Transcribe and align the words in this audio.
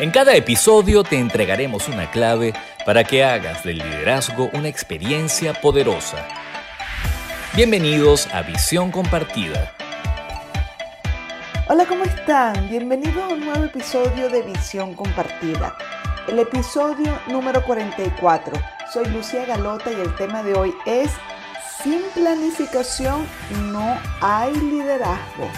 En 0.00 0.10
cada 0.10 0.34
episodio 0.34 1.04
te 1.04 1.20
entregaremos 1.20 1.88
una 1.88 2.10
clave 2.10 2.52
para 2.84 3.04
que 3.04 3.22
hagas 3.22 3.62
del 3.62 3.78
liderazgo 3.78 4.50
una 4.52 4.66
experiencia 4.66 5.54
poderosa. 5.54 6.26
Bienvenidos 7.54 8.26
a 8.34 8.42
Visión 8.42 8.90
Compartida. 8.90 9.72
Hola, 11.68 11.86
¿cómo 11.86 12.02
están? 12.02 12.68
Bienvenidos 12.68 13.22
a 13.22 13.28
un 13.28 13.46
nuevo 13.46 13.66
episodio 13.66 14.28
de 14.30 14.42
Visión 14.42 14.94
Compartida. 14.94 15.76
El 16.26 16.40
episodio 16.40 17.16
número 17.28 17.62
44. 17.64 18.52
Soy 18.92 19.06
Lucía 19.10 19.46
Galota 19.46 19.92
y 19.92 20.00
el 20.00 20.12
tema 20.16 20.42
de 20.42 20.54
hoy 20.54 20.74
es 20.86 21.12
Sin 21.84 22.02
planificación 22.14 23.24
no 23.70 23.96
hay 24.20 24.52
liderazgo. 24.56 25.48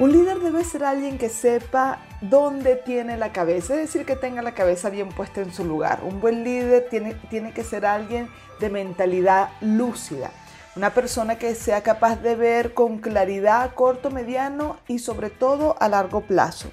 Un 0.00 0.12
líder 0.12 0.40
debe 0.40 0.64
ser 0.64 0.82
alguien 0.82 1.18
que 1.18 1.28
sepa 1.28 1.98
dónde 2.22 2.76
tiene 2.76 3.18
la 3.18 3.32
cabeza, 3.32 3.74
es 3.74 3.80
decir, 3.80 4.06
que 4.06 4.16
tenga 4.16 4.40
la 4.40 4.54
cabeza 4.54 4.88
bien 4.88 5.10
puesta 5.10 5.42
en 5.42 5.52
su 5.52 5.62
lugar. 5.62 6.00
Un 6.04 6.22
buen 6.22 6.42
líder 6.42 6.86
tiene, 6.88 7.12
tiene 7.28 7.52
que 7.52 7.62
ser 7.62 7.84
alguien 7.84 8.30
de 8.60 8.70
mentalidad 8.70 9.50
lúcida, 9.60 10.30
una 10.74 10.94
persona 10.94 11.36
que 11.36 11.54
sea 11.54 11.82
capaz 11.82 12.16
de 12.16 12.34
ver 12.34 12.72
con 12.72 12.96
claridad 13.00 13.74
corto, 13.74 14.10
mediano 14.10 14.78
y 14.88 15.00
sobre 15.00 15.28
todo 15.28 15.76
a 15.80 15.86
largo 15.90 16.22
plazo. 16.22 16.70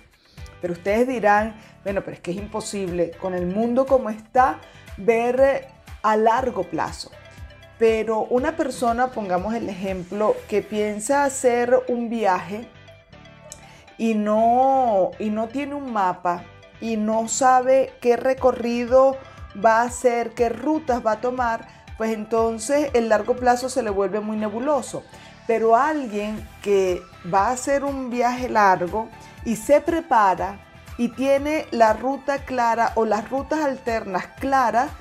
Pero 0.62 0.72
ustedes 0.72 1.06
dirán, 1.06 1.58
bueno, 1.84 2.04
pero 2.06 2.16
es 2.16 2.22
que 2.22 2.32
es 2.32 2.38
imposible 2.38 3.12
con 3.20 3.34
el 3.34 3.46
mundo 3.46 3.86
como 3.86 4.10
está 4.10 4.62
ver 4.96 5.68
a 6.02 6.16
largo 6.16 6.64
plazo. 6.64 7.12
Pero 7.78 8.22
una 8.22 8.56
persona, 8.56 9.08
pongamos 9.08 9.54
el 9.54 9.68
ejemplo, 9.68 10.34
que 10.48 10.62
piensa 10.62 11.26
hacer 11.26 11.78
un 11.90 12.10
viaje 12.10 12.70
y 13.98 14.14
no, 14.14 15.12
y 15.20 15.30
no 15.30 15.48
tiene 15.48 15.76
un 15.76 15.92
mapa 15.92 16.44
y 16.80 16.98
no 16.98 17.28
sabe 17.28 17.94
qué 18.02 18.18
recorrido 18.18 19.18
va 19.64 19.82
a 19.82 19.86
hacer, 19.86 20.34
qué 20.34 20.50
rutas 20.50 21.06
va 21.06 21.14
a 21.14 21.22
tomar, 21.22 21.68
pues 21.98 22.14
entonces 22.14 22.92
el 22.94 23.10
largo 23.10 23.36
plazo 23.36 23.70
se 23.70 23.82
le 23.82 23.90
vuelve 23.90 24.20
muy 24.20 24.38
nebuloso. 24.38 25.04
Pero 25.48 25.76
alguien 25.76 26.46
que 26.62 27.02
va 27.34 27.48
a 27.48 27.52
hacer 27.52 27.84
un 27.84 28.10
viaje 28.10 28.50
largo 28.50 29.10
y 29.46 29.56
se 29.56 29.82
prepara 29.82 30.60
y 30.98 31.10
tiene 31.10 31.66
la 31.72 31.94
ruta 31.94 32.40
clara 32.40 32.92
o 32.96 33.06
las 33.06 33.30
rutas 33.30 33.62
alternas 33.62 34.28
claras, 34.40 34.92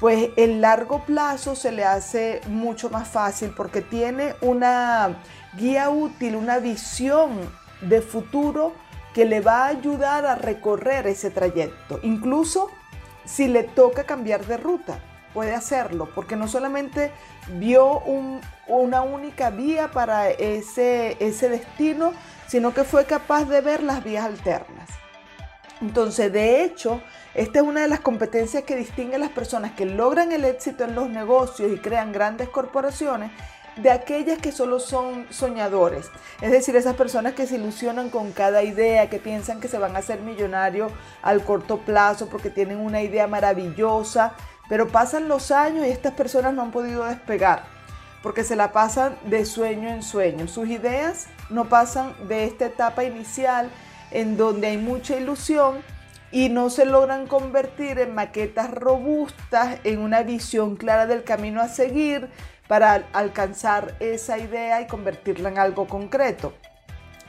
pues 0.00 0.30
el 0.36 0.60
largo 0.60 1.04
plazo 1.04 1.54
se 1.54 1.70
le 1.70 1.84
hace 1.84 2.40
mucho 2.48 2.90
más 2.90 3.08
fácil 3.08 3.52
porque 3.56 3.80
tiene 3.80 4.34
una 4.40 5.16
guía 5.56 5.88
útil, 5.90 6.34
una 6.34 6.58
visión 6.58 7.48
de 7.82 8.00
futuro 8.00 8.72
que 9.14 9.24
le 9.24 9.40
va 9.40 9.64
a 9.64 9.68
ayudar 9.68 10.24
a 10.26 10.34
recorrer 10.34 11.06
ese 11.06 11.30
trayecto. 11.30 12.00
Incluso 12.02 12.70
si 13.24 13.48
le 13.48 13.62
toca 13.62 14.04
cambiar 14.04 14.44
de 14.46 14.56
ruta, 14.56 14.98
puede 15.34 15.54
hacerlo, 15.54 16.08
porque 16.14 16.36
no 16.36 16.48
solamente 16.48 17.12
vio 17.58 18.02
una 18.66 19.02
única 19.02 19.50
vía 19.50 19.90
para 19.90 20.30
ese, 20.30 21.16
ese 21.20 21.48
destino, 21.48 22.12
sino 22.46 22.74
que 22.74 22.84
fue 22.84 23.04
capaz 23.06 23.44
de 23.44 23.60
ver 23.60 23.82
las 23.82 24.04
vías 24.04 24.24
alternas. 24.24 24.88
Entonces, 25.80 26.32
de 26.32 26.62
hecho, 26.62 27.02
esta 27.34 27.58
es 27.58 27.64
una 27.64 27.82
de 27.82 27.88
las 27.88 28.00
competencias 28.00 28.62
que 28.64 28.76
distingue 28.76 29.16
a 29.16 29.18
las 29.18 29.30
personas 29.30 29.72
que 29.72 29.86
logran 29.86 30.30
el 30.32 30.44
éxito 30.44 30.84
en 30.84 30.94
los 30.94 31.08
negocios 31.08 31.72
y 31.72 31.78
crean 31.78 32.12
grandes 32.12 32.48
corporaciones 32.48 33.32
de 33.76 33.90
aquellas 33.90 34.38
que 34.38 34.52
solo 34.52 34.80
son 34.80 35.26
soñadores. 35.30 36.10
Es 36.40 36.50
decir, 36.50 36.76
esas 36.76 36.96
personas 36.96 37.34
que 37.34 37.46
se 37.46 37.56
ilusionan 37.56 38.10
con 38.10 38.32
cada 38.32 38.62
idea, 38.62 39.08
que 39.08 39.18
piensan 39.18 39.60
que 39.60 39.68
se 39.68 39.78
van 39.78 39.96
a 39.96 40.00
hacer 40.00 40.20
millonarios 40.20 40.92
al 41.22 41.44
corto 41.44 41.78
plazo 41.78 42.28
porque 42.28 42.50
tienen 42.50 42.78
una 42.78 43.02
idea 43.02 43.26
maravillosa, 43.26 44.34
pero 44.68 44.88
pasan 44.88 45.28
los 45.28 45.50
años 45.50 45.86
y 45.86 45.90
estas 45.90 46.14
personas 46.14 46.54
no 46.54 46.62
han 46.62 46.70
podido 46.70 47.04
despegar 47.04 47.64
porque 48.22 48.44
se 48.44 48.56
la 48.56 48.72
pasan 48.72 49.16
de 49.24 49.44
sueño 49.44 49.88
en 49.88 50.02
sueño. 50.02 50.46
Sus 50.46 50.68
ideas 50.68 51.26
no 51.50 51.68
pasan 51.68 52.14
de 52.28 52.44
esta 52.44 52.66
etapa 52.66 53.04
inicial 53.04 53.68
en 54.10 54.36
donde 54.36 54.68
hay 54.68 54.76
mucha 54.76 55.16
ilusión 55.16 55.82
y 56.30 56.48
no 56.48 56.70
se 56.70 56.86
logran 56.86 57.26
convertir 57.26 57.98
en 57.98 58.14
maquetas 58.14 58.70
robustas, 58.70 59.78
en 59.84 59.98
una 59.98 60.22
visión 60.22 60.76
clara 60.76 61.06
del 61.06 61.24
camino 61.24 61.60
a 61.60 61.68
seguir, 61.68 62.30
para 62.72 63.04
alcanzar 63.12 63.96
esa 64.00 64.38
idea 64.38 64.80
y 64.80 64.86
convertirla 64.86 65.50
en 65.50 65.58
algo 65.58 65.86
concreto. 65.86 66.54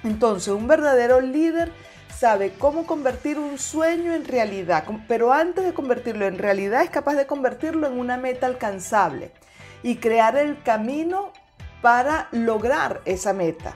Entonces, 0.05 0.53
un 0.53 0.69
verdadero 0.69 1.19
líder 1.19 1.69
sabe 2.17 2.53
cómo 2.57 2.85
convertir 2.85 3.37
un 3.37 3.59
sueño 3.59 4.13
en 4.13 4.23
realidad, 4.23 4.85
pero 5.05 5.33
antes 5.33 5.65
de 5.65 5.73
convertirlo 5.73 6.27
en 6.27 6.37
realidad 6.37 6.83
es 6.83 6.89
capaz 6.89 7.15
de 7.15 7.27
convertirlo 7.27 7.87
en 7.87 7.99
una 7.99 8.15
meta 8.15 8.45
alcanzable 8.47 9.33
y 9.83 9.97
crear 9.97 10.37
el 10.37 10.63
camino 10.63 11.33
para 11.81 12.29
lograr 12.31 13.01
esa 13.03 13.33
meta. 13.33 13.75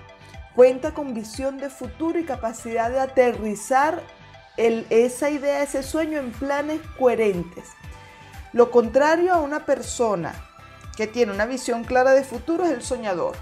Cuenta 0.55 0.93
con 0.93 1.13
visión 1.13 1.57
de 1.57 1.69
futuro 1.69 2.17
y 2.17 2.23
capacidad 2.23 2.89
de 2.89 3.01
aterrizar 3.01 4.01
esa 4.55 5.29
idea, 5.29 5.63
ese 5.63 5.83
sueño 5.83 6.17
en 6.17 6.31
planes 6.31 6.79
coherentes. 6.97 7.65
Lo 8.53 8.71
contrario 8.71 9.33
a 9.33 9.41
una 9.41 9.65
persona 9.65 10.46
que 10.97 11.07
tiene 11.07 11.31
una 11.31 11.45
visión 11.45 11.83
clara 11.83 12.11
de 12.11 12.23
futuro 12.23 12.65
es 12.65 12.71
el 12.71 12.81
soñador. 12.81 13.35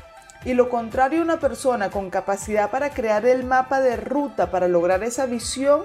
Y 0.44 0.54
lo 0.54 0.70
contrario, 0.70 1.22
una 1.22 1.40
persona 1.40 1.90
con 1.90 2.12
capacidad 2.12 2.70
para 2.70 2.92
crear 2.92 3.26
el 3.26 3.46
mapa 3.46 3.80
de 3.80 3.96
ruta 3.96 4.52
para 4.52 4.68
lograr 4.68 5.04
esa 5.04 5.26
visión 5.26 5.84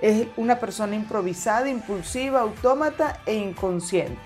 es 0.00 0.26
una 0.38 0.58
persona 0.58 0.96
improvisada, 0.96 1.68
impulsiva, 1.68 2.40
autómata 2.40 3.20
e 3.26 3.34
inconsciente. 3.34 4.18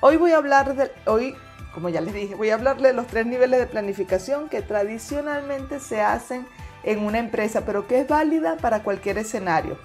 Hoy 0.00 0.18
voy 0.18 0.32
a 0.32 0.36
hablar 0.36 0.76
de, 0.76 0.92
hoy, 1.06 1.34
como 1.72 1.88
ya 1.88 2.02
les 2.02 2.12
dije, 2.12 2.34
voy 2.34 2.50
a 2.50 2.54
hablarle 2.54 2.88
de 2.88 2.94
los 2.94 3.06
tres 3.06 3.24
niveles 3.24 3.58
de 3.58 3.66
planificación 3.66 4.50
que 4.50 4.60
tradicionalmente 4.60 5.80
se 5.80 6.02
hacen 6.02 6.46
en 6.82 6.98
una 7.04 7.18
empresa, 7.18 7.62
pero 7.64 7.86
que 7.86 8.00
es 8.00 8.08
válida 8.08 8.58
para 8.58 8.82
cualquier 8.82 9.16
escenario 9.16 9.78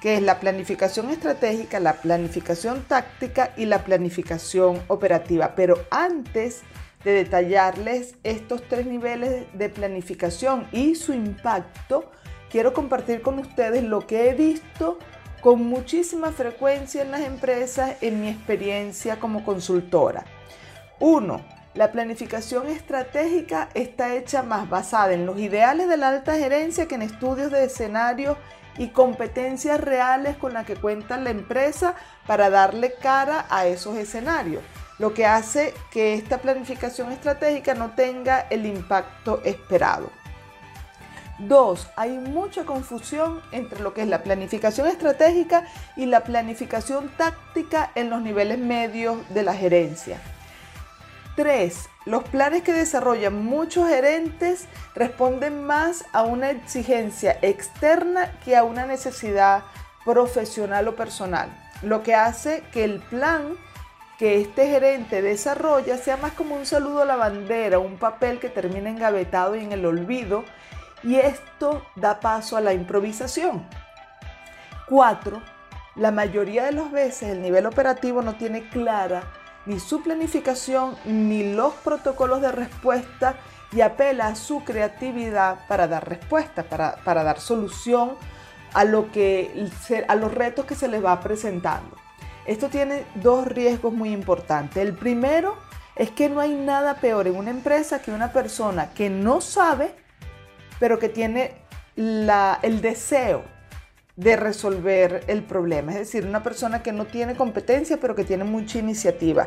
que 0.00 0.16
es 0.16 0.22
la 0.22 0.38
planificación 0.38 1.10
estratégica, 1.10 1.80
la 1.80 1.94
planificación 1.94 2.82
táctica 2.84 3.52
y 3.56 3.64
la 3.66 3.84
planificación 3.84 4.80
operativa. 4.88 5.54
Pero 5.56 5.78
antes 5.90 6.62
de 7.04 7.12
detallarles 7.12 8.14
estos 8.22 8.62
tres 8.68 8.86
niveles 8.86 9.46
de 9.52 9.68
planificación 9.68 10.68
y 10.72 10.94
su 10.94 11.12
impacto, 11.12 12.10
quiero 12.50 12.72
compartir 12.72 13.22
con 13.22 13.38
ustedes 13.38 13.82
lo 13.82 14.06
que 14.06 14.30
he 14.30 14.34
visto 14.34 14.98
con 15.40 15.64
muchísima 15.64 16.32
frecuencia 16.32 17.02
en 17.02 17.12
las 17.12 17.20
empresas 17.20 17.96
en 18.00 18.20
mi 18.20 18.28
experiencia 18.28 19.20
como 19.20 19.44
consultora. 19.44 20.24
Uno, 20.98 21.44
la 21.74 21.92
planificación 21.92 22.66
estratégica 22.66 23.68
está 23.74 24.16
hecha 24.16 24.42
más 24.42 24.68
basada 24.68 25.12
en 25.12 25.26
los 25.26 25.38
ideales 25.38 25.88
de 25.88 25.96
la 25.96 26.08
alta 26.08 26.36
gerencia 26.36 26.86
que 26.86 26.96
en 26.96 27.02
estudios 27.02 27.52
de 27.52 27.64
escenarios 27.64 28.36
y 28.78 28.88
competencias 28.88 29.80
reales 29.80 30.36
con 30.36 30.54
las 30.54 30.64
que 30.64 30.76
cuenta 30.76 31.18
la 31.18 31.30
empresa 31.30 31.94
para 32.26 32.48
darle 32.48 32.94
cara 32.94 33.46
a 33.50 33.66
esos 33.66 33.96
escenarios, 33.96 34.62
lo 34.98 35.12
que 35.12 35.26
hace 35.26 35.74
que 35.90 36.14
esta 36.14 36.38
planificación 36.38 37.12
estratégica 37.12 37.74
no 37.74 37.90
tenga 37.90 38.46
el 38.50 38.66
impacto 38.66 39.42
esperado. 39.44 40.10
Dos, 41.38 41.88
hay 41.94 42.18
mucha 42.18 42.64
confusión 42.64 43.40
entre 43.52 43.80
lo 43.80 43.94
que 43.94 44.02
es 44.02 44.08
la 44.08 44.24
planificación 44.24 44.88
estratégica 44.88 45.64
y 45.96 46.06
la 46.06 46.24
planificación 46.24 47.10
táctica 47.16 47.92
en 47.94 48.10
los 48.10 48.22
niveles 48.22 48.58
medios 48.58 49.18
de 49.28 49.44
la 49.44 49.54
gerencia. 49.54 50.20
3. 51.38 51.88
Los 52.04 52.24
planes 52.24 52.64
que 52.64 52.72
desarrollan 52.72 53.44
muchos 53.44 53.88
gerentes 53.88 54.66
responden 54.96 55.64
más 55.64 56.04
a 56.12 56.24
una 56.24 56.50
exigencia 56.50 57.38
externa 57.42 58.32
que 58.44 58.56
a 58.56 58.64
una 58.64 58.86
necesidad 58.86 59.62
profesional 60.04 60.88
o 60.88 60.96
personal, 60.96 61.48
lo 61.82 62.02
que 62.02 62.16
hace 62.16 62.64
que 62.72 62.82
el 62.82 62.98
plan 62.98 63.56
que 64.18 64.40
este 64.40 64.66
gerente 64.66 65.22
desarrolla 65.22 65.96
sea 65.96 66.16
más 66.16 66.32
como 66.32 66.56
un 66.56 66.66
saludo 66.66 67.02
a 67.02 67.04
la 67.04 67.14
bandera, 67.14 67.78
un 67.78 67.98
papel 67.98 68.40
que 68.40 68.48
termina 68.48 68.90
engavetado 68.90 69.54
y 69.54 69.62
en 69.62 69.70
el 69.70 69.86
olvido, 69.86 70.44
y 71.04 71.20
esto 71.20 71.86
da 71.94 72.18
paso 72.18 72.56
a 72.56 72.60
la 72.60 72.72
improvisación. 72.72 73.64
4. 74.88 75.40
La 75.94 76.10
mayoría 76.10 76.64
de 76.64 76.72
las 76.72 76.90
veces 76.90 77.30
el 77.30 77.42
nivel 77.42 77.66
operativo 77.66 78.22
no 78.22 78.34
tiene 78.34 78.68
clara 78.68 79.22
ni 79.68 79.78
su 79.78 80.02
planificación 80.02 80.96
ni 81.04 81.54
los 81.54 81.74
protocolos 81.74 82.40
de 82.40 82.50
respuesta 82.50 83.36
y 83.70 83.82
apela 83.82 84.28
a 84.28 84.34
su 84.34 84.64
creatividad 84.64 85.66
para 85.68 85.86
dar 85.86 86.08
respuesta, 86.08 86.62
para, 86.62 86.96
para 87.04 87.22
dar 87.22 87.38
solución 87.38 88.16
a, 88.72 88.84
lo 88.84 89.12
que, 89.12 89.68
a 90.08 90.14
los 90.14 90.32
retos 90.32 90.64
que 90.64 90.74
se 90.74 90.88
les 90.88 91.04
va 91.04 91.20
presentando. 91.20 91.96
Esto 92.46 92.68
tiene 92.68 93.04
dos 93.16 93.46
riesgos 93.46 93.92
muy 93.92 94.10
importantes. 94.10 94.82
El 94.82 94.94
primero 94.94 95.56
es 95.96 96.10
que 96.10 96.30
no 96.30 96.40
hay 96.40 96.54
nada 96.54 96.94
peor 96.94 97.26
en 97.26 97.36
una 97.36 97.50
empresa 97.50 98.00
que 98.00 98.10
una 98.10 98.32
persona 98.32 98.94
que 98.94 99.10
no 99.10 99.42
sabe, 99.42 99.94
pero 100.80 100.98
que 100.98 101.10
tiene 101.10 101.56
el 101.94 102.80
deseo 102.80 103.57
de 104.18 104.34
resolver 104.34 105.22
el 105.28 105.44
problema. 105.44 105.92
Es 105.92 105.98
decir, 105.98 106.26
una 106.26 106.42
persona 106.42 106.82
que 106.82 106.90
no 106.90 107.06
tiene 107.06 107.36
competencia 107.36 107.98
pero 108.00 108.16
que 108.16 108.24
tiene 108.24 108.42
mucha 108.42 108.80
iniciativa. 108.80 109.46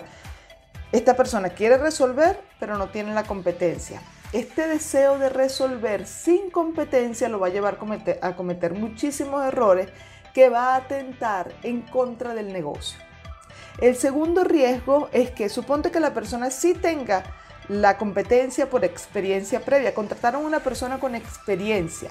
Esta 0.94 1.14
persona 1.14 1.50
quiere 1.50 1.78
resolver 1.78 2.40
pero 2.58 2.78
no 2.78 2.88
tiene 2.88 3.14
la 3.14 3.24
competencia. 3.24 4.02
Este 4.32 4.68
deseo 4.68 5.20
de 5.20 5.28
resolver 5.28 6.08
sin 6.08 6.50
competencia 6.52 7.28
lo 7.28 7.38
va 7.38 7.48
a 7.48 7.50
llevar 7.50 7.80
a 8.22 8.36
cometer 8.38 8.74
muchísimos 8.74 9.44
errores 9.44 9.90
que 10.34 10.48
va 10.48 10.74
a 10.74 10.78
atentar 10.78 11.52
en 11.64 11.82
contra 11.82 12.34
del 12.34 12.54
negocio. 12.54 12.98
El 13.82 13.98
segundo 13.98 14.46
riesgo 14.46 15.10
es 15.12 15.32
que 15.32 15.50
suponte 15.50 15.92
que 15.92 16.00
la 16.00 16.14
persona 16.14 16.50
sí 16.50 16.76
tenga 16.76 17.24
la 17.68 17.98
competencia 17.98 18.70
por 18.70 18.86
experiencia 18.86 19.60
previa. 19.60 19.94
Contrataron 19.94 20.46
a 20.46 20.48
una 20.48 20.60
persona 20.62 20.98
con 20.98 21.14
experiencia 21.14 22.10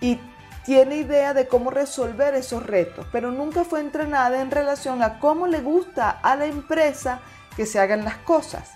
y 0.00 0.20
tiene 0.68 0.96
idea 0.96 1.32
de 1.32 1.48
cómo 1.48 1.70
resolver 1.70 2.34
esos 2.34 2.62
retos, 2.66 3.06
pero 3.10 3.32
nunca 3.32 3.64
fue 3.64 3.80
entrenada 3.80 4.42
en 4.42 4.50
relación 4.50 5.02
a 5.02 5.18
cómo 5.18 5.46
le 5.46 5.62
gusta 5.62 6.10
a 6.10 6.36
la 6.36 6.44
empresa 6.44 7.20
que 7.56 7.64
se 7.64 7.80
hagan 7.80 8.04
las 8.04 8.18
cosas. 8.18 8.72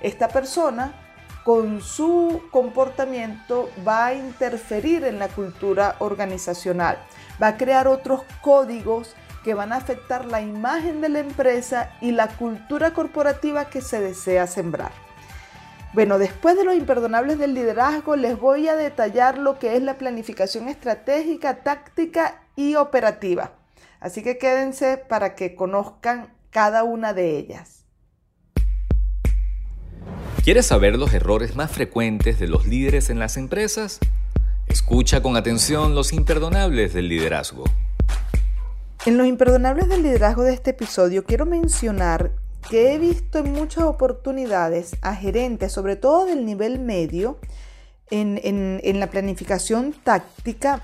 Esta 0.00 0.26
persona 0.26 0.92
con 1.44 1.80
su 1.82 2.42
comportamiento 2.50 3.70
va 3.86 4.06
a 4.06 4.14
interferir 4.14 5.04
en 5.04 5.20
la 5.20 5.28
cultura 5.28 5.94
organizacional, 6.00 6.98
va 7.40 7.46
a 7.46 7.56
crear 7.56 7.86
otros 7.86 8.22
códigos 8.40 9.14
que 9.44 9.54
van 9.54 9.72
a 9.72 9.76
afectar 9.76 10.24
la 10.24 10.40
imagen 10.40 11.00
de 11.00 11.10
la 11.10 11.20
empresa 11.20 11.92
y 12.00 12.10
la 12.10 12.26
cultura 12.26 12.92
corporativa 12.92 13.66
que 13.66 13.82
se 13.82 14.00
desea 14.00 14.48
sembrar. 14.48 15.05
Bueno, 15.96 16.18
después 16.18 16.58
de 16.58 16.64
los 16.64 16.74
imperdonables 16.74 17.38
del 17.38 17.54
liderazgo, 17.54 18.16
les 18.16 18.38
voy 18.38 18.68
a 18.68 18.76
detallar 18.76 19.38
lo 19.38 19.58
que 19.58 19.76
es 19.76 19.82
la 19.82 19.96
planificación 19.96 20.68
estratégica, 20.68 21.62
táctica 21.62 22.42
y 22.54 22.74
operativa. 22.74 23.52
Así 23.98 24.22
que 24.22 24.36
quédense 24.36 24.98
para 24.98 25.34
que 25.34 25.54
conozcan 25.54 26.34
cada 26.50 26.84
una 26.84 27.14
de 27.14 27.38
ellas. 27.38 27.86
¿Quieres 30.44 30.66
saber 30.66 30.98
los 30.98 31.14
errores 31.14 31.56
más 31.56 31.72
frecuentes 31.72 32.38
de 32.38 32.48
los 32.48 32.66
líderes 32.66 33.08
en 33.08 33.18
las 33.18 33.38
empresas? 33.38 33.98
Escucha 34.66 35.22
con 35.22 35.34
atención 35.34 35.94
los 35.94 36.12
imperdonables 36.12 36.92
del 36.92 37.08
liderazgo. 37.08 37.64
En 39.06 39.16
los 39.16 39.26
imperdonables 39.26 39.88
del 39.88 40.02
liderazgo 40.02 40.42
de 40.42 40.52
este 40.52 40.72
episodio 40.72 41.24
quiero 41.24 41.46
mencionar 41.46 42.32
que 42.68 42.94
he 42.94 42.98
visto 42.98 43.38
en 43.38 43.52
muchas 43.52 43.84
oportunidades 43.84 44.96
a 45.02 45.14
gerentes, 45.14 45.72
sobre 45.72 45.96
todo 45.96 46.24
del 46.24 46.44
nivel 46.44 46.78
medio, 46.78 47.38
en, 48.10 49.00
la 49.00 49.08
planificación 49.08 49.94
táctica, 50.04 50.82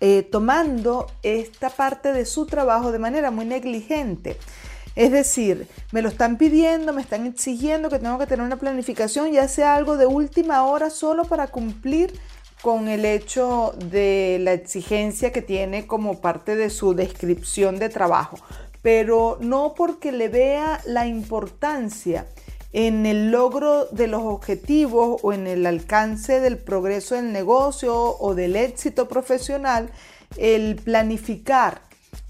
eh, 0.00 0.22
tomando 0.22 1.06
esta 1.22 1.70
parte 1.70 2.12
de 2.12 2.26
su 2.26 2.46
trabajo 2.46 2.90
de 2.90 2.98
manera 2.98 3.30
muy 3.30 3.44
negligente. 3.44 4.36
Es 4.96 5.12
decir, 5.12 5.68
me 5.92 6.02
lo 6.02 6.08
están 6.08 6.38
pidiendo, 6.38 6.92
me 6.92 7.02
están 7.02 7.24
exigiendo 7.26 7.88
que 7.88 8.00
tengo 8.00 8.18
que 8.18 8.26
tener 8.26 8.44
una 8.44 8.56
planificación, 8.56 9.30
ya 9.30 9.46
sea 9.46 9.76
algo 9.76 9.96
de 9.96 10.06
última 10.06 10.64
hora 10.64 10.90
solo 10.90 11.24
para 11.24 11.46
cumplir 11.46 12.18
con 12.62 12.88
el 12.88 13.04
hecho 13.04 13.74
de 13.76 14.38
la 14.40 14.52
exigencia 14.52 15.32
que 15.32 15.42
tiene 15.42 15.86
como 15.86 16.20
parte 16.20 16.56
de 16.56 16.70
su 16.70 16.94
descripción 16.94 17.78
de 17.78 17.88
trabajo, 17.88 18.38
pero 18.82 19.38
no 19.40 19.74
porque 19.74 20.12
le 20.12 20.28
vea 20.28 20.80
la 20.86 21.06
importancia 21.06 22.26
en 22.72 23.06
el 23.06 23.30
logro 23.30 23.86
de 23.86 24.06
los 24.06 24.22
objetivos 24.22 25.20
o 25.22 25.32
en 25.32 25.46
el 25.46 25.64
alcance 25.66 26.40
del 26.40 26.58
progreso 26.58 27.14
del 27.14 27.32
negocio 27.32 27.96
o 28.18 28.34
del 28.34 28.56
éxito 28.56 29.08
profesional, 29.08 29.90
el 30.36 30.76
planificar 30.76 31.80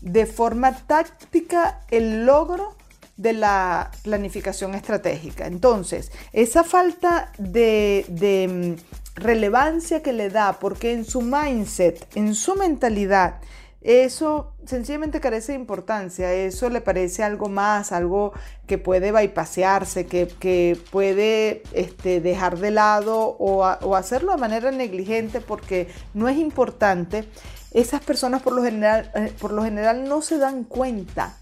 de 0.00 0.26
forma 0.26 0.76
táctica 0.86 1.80
el 1.90 2.24
logro 2.24 2.76
de 3.16 3.32
la 3.32 3.90
planificación 4.04 4.76
estratégica. 4.76 5.46
Entonces, 5.46 6.12
esa 6.32 6.62
falta 6.62 7.32
de, 7.38 8.06
de 8.08 8.76
relevancia 9.16 10.02
que 10.02 10.12
le 10.12 10.30
da, 10.30 10.58
porque 10.60 10.92
en 10.92 11.04
su 11.04 11.20
mindset, 11.20 12.06
en 12.16 12.34
su 12.36 12.54
mentalidad, 12.54 13.40
eso 13.80 14.54
sencillamente 14.66 15.20
carece 15.20 15.52
de 15.52 15.58
importancia, 15.58 16.32
eso 16.32 16.68
le 16.68 16.80
parece 16.80 17.22
algo 17.22 17.48
más, 17.48 17.92
algo 17.92 18.32
que 18.66 18.76
puede 18.76 19.12
bypasearse, 19.12 20.06
que, 20.06 20.78
puede 20.90 21.62
este, 21.72 22.20
dejar 22.20 22.58
de 22.58 22.72
lado 22.72 23.36
o, 23.38 23.62
o, 23.62 23.96
hacerlo 23.96 24.32
de 24.32 24.38
manera 24.38 24.70
negligente 24.72 25.40
porque 25.40 25.88
no 26.12 26.28
es 26.28 26.36
importante. 26.38 27.28
Esas 27.72 28.02
personas 28.02 28.42
por 28.42 28.52
lo, 28.54 28.62
general, 28.64 29.12
eh, 29.14 29.32
por 29.40 29.52
lo 29.52 29.62
general 29.62 30.08
no 30.08 30.22
se 30.22 30.38
dan 30.38 30.64
cuenta 30.64 31.36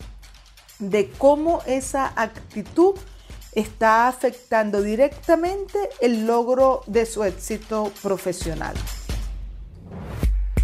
de 0.79 1.11
cómo 1.17 1.63
esa 1.67 2.13
actitud 2.17 2.97
está 3.53 4.09
afectando 4.09 4.83
directamente 4.83 5.79
el 6.01 6.27
logro 6.27 6.83
de 6.87 7.07
su 7.07 7.25
éxito 7.25 7.91
profesional. 8.03 8.75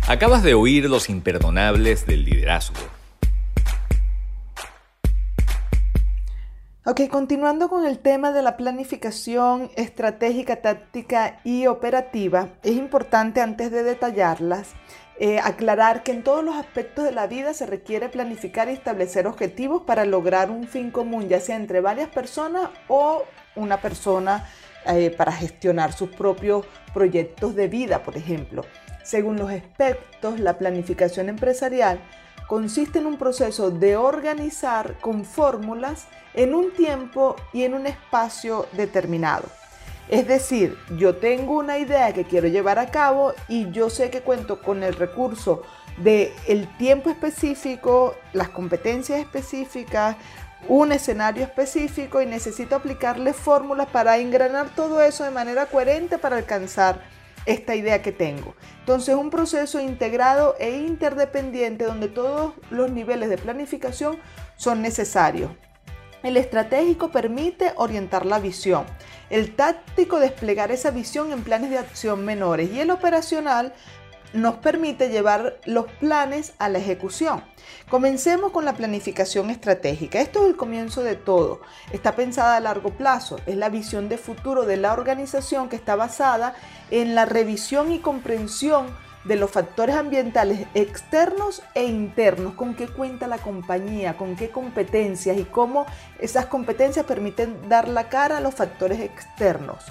Acabas 0.09 0.43
de 0.43 0.55
oír 0.55 0.91
los 0.91 1.09
imperdonables 1.09 2.07
del 2.07 2.25
liderazgo. 2.25 2.77
Ok, 6.85 7.03
continuando 7.09 7.69
con 7.69 7.87
el 7.87 8.01
tema 8.01 8.33
de 8.33 8.43
la 8.43 8.57
planificación 8.57 9.71
estratégica, 9.77 10.57
táctica 10.57 11.41
y 11.45 11.69
operativa, 11.69 12.49
es 12.65 12.73
importante 12.73 13.41
antes 13.41 13.71
de 13.71 13.85
detallarlas 13.85 14.75
eh, 15.21 15.39
aclarar 15.39 16.03
que 16.03 16.11
en 16.11 16.25
todos 16.25 16.43
los 16.43 16.57
aspectos 16.57 17.05
de 17.05 17.13
la 17.13 17.29
vida 17.29 17.55
se 17.55 17.67
requiere 17.67 18.09
planificar 18.09 18.69
y 18.69 18.73
establecer 18.73 19.29
objetivos 19.29 19.83
para 19.83 20.05
lograr 20.05 20.51
un 20.51 20.67
fin 20.67 20.91
común, 20.91 21.29
ya 21.29 21.39
sea 21.39 21.55
entre 21.55 21.81
varias 21.81 22.09
personas 22.09 22.71
o 22.89 23.23
una 23.55 23.81
persona 23.81 24.49
eh, 24.87 25.11
para 25.11 25.33
gestionar 25.33 25.93
sus 25.93 26.11
propios 26.11 26.67
proyectos 26.93 27.55
de 27.55 27.69
vida, 27.69 28.03
por 28.03 28.17
ejemplo. 28.17 28.65
Según 29.03 29.37
los 29.37 29.51
expertos, 29.51 30.41
la 30.41 30.59
planificación 30.59 31.29
empresarial 31.29 32.01
consiste 32.47 32.99
en 32.99 33.07
un 33.07 33.17
proceso 33.17 33.71
de 33.71 33.97
organizar 33.97 34.99
con 35.01 35.25
fórmulas 35.25 36.07
en 36.35 36.55
un 36.55 36.73
tiempo 36.73 37.37
y 37.53 37.63
en 37.63 37.75
un 37.75 37.87
espacio 37.87 38.67
determinado. 38.73 39.45
Es 40.09 40.27
decir, 40.27 40.77
yo 40.99 41.17
tengo 41.17 41.57
una 41.57 41.79
idea 41.79 42.13
que 42.13 42.25
quiero 42.25 42.49
llevar 42.49 42.79
a 42.79 42.91
cabo 42.91 43.33
y 43.49 43.71
yo 43.71 43.89
sé 43.89 44.11
que 44.11 44.21
cuento 44.21 44.61
con 44.61 44.83
el 44.83 44.95
recurso 44.95 45.63
del 45.99 46.31
el 46.47 46.69
tiempo 46.77 47.11
específico, 47.11 48.15
las 48.33 48.49
competencias 48.49 49.21
específicas, 49.21 50.17
un 50.69 50.93
escenario 50.93 51.45
específico 51.45 52.23
y 52.23 52.27
necesito 52.27 52.77
aplicarle 52.77 53.33
fórmulas 53.33 53.89
para 53.89 54.19
engranar 54.19 54.75
todo 54.75 55.03
eso 55.03 55.25
de 55.25 55.31
manera 55.31 55.67
coherente 55.67 56.19
para 56.19 56.37
alcanzar 56.37 57.01
esta 57.47 57.75
idea 57.75 58.03
que 58.03 58.13
tengo. 58.13 58.55
Entonces, 58.81 59.15
un 59.15 59.31
proceso 59.31 59.81
integrado 59.81 60.55
e 60.61 60.79
interdependiente 60.79 61.85
donde 61.85 62.09
todos 62.09 62.55
los 62.71 62.91
niveles 62.91 63.29
de 63.29 63.39
planificación 63.39 64.19
son 64.57 64.83
necesarios. 64.83 65.51
El 66.23 66.37
estratégico 66.37 67.11
permite 67.11 67.73
orientar 67.75 68.27
la 68.27 68.39
visión, 68.39 68.85
el 69.29 69.57
táctico 69.57 70.21
desplegar 70.21 70.71
esa 70.71 70.93
visión 70.93 71.33
en 71.33 71.43
planes 71.43 71.71
de 71.71 71.79
acción 71.79 72.25
menores 72.25 72.71
y 72.71 72.79
el 72.79 72.93
operacional 72.93 73.73
nos 74.33 74.57
permite 74.57 75.09
llevar 75.09 75.59
los 75.65 75.87
planes 75.93 76.55
a 76.59 76.69
la 76.69 76.79
ejecución. 76.79 77.43
Comencemos 77.89 78.53
con 78.53 78.65
la 78.65 78.75
planificación 78.75 79.51
estratégica. 79.51 80.21
Esto 80.21 80.43
es 80.43 80.51
el 80.51 80.57
comienzo 80.57 81.03
de 81.03 81.17
todo. 81.17 81.61
Está 81.93 82.17
pensada 82.17 82.57
a 82.57 82.61
largo 82.61 82.91
plazo. 82.91 83.39
Es 83.47 83.57
la 83.57 83.69
visión 83.69 84.09
de 84.09 84.19
futuro 84.19 84.65
de 84.65 84.77
la 84.77 84.93
organización 84.93 85.69
que 85.69 85.77
está 85.77 85.97
basada 85.97 86.55
en 86.91 87.15
la 87.15 87.25
revisión 87.25 87.93
y 87.93 87.99
comprensión 87.99 88.87
de 89.25 89.37
los 89.37 89.51
factores 89.51 89.95
ambientales 89.95 90.67
externos 90.75 91.63
e 91.75 91.85
internos, 91.85 92.55
con 92.55 92.75
qué 92.75 92.89
cuenta 92.89 93.29
la 93.29 93.39
compañía, 93.39 94.17
con 94.17 94.35
qué 94.35 94.51
competencias 94.51 95.39
y 95.39 95.45
cómo 95.45 95.87
esas 96.19 96.47
competencias 96.47 97.07
permiten 97.07 97.69
dar 97.69 97.87
la 97.87 98.09
cara 98.09 98.39
a 98.39 98.41
los 98.41 98.55
factores 98.55 98.99
externos. 99.01 99.85